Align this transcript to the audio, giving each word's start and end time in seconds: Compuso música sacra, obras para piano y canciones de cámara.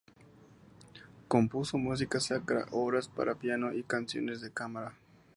Compuso 1.27 1.77
música 1.77 2.19
sacra, 2.19 2.65
obras 2.71 3.07
para 3.07 3.35
piano 3.35 3.71
y 3.71 3.83
canciones 3.83 4.41
de 4.41 4.49
cámara. 4.51 4.95